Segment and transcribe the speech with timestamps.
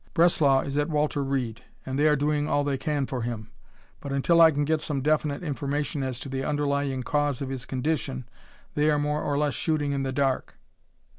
[0.15, 3.51] Breslau is at Walter Reed and they are doing all they can for him,
[3.99, 7.67] but until I can get some definite information as to the underlying cause of his
[7.67, 8.27] condition,
[8.73, 10.57] they are more or less shooting in the dark."